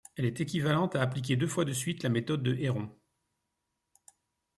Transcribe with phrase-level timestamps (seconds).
[0.15, 2.89] Elle est équivalente à appliquer deux fois de suite la méthode de Héron.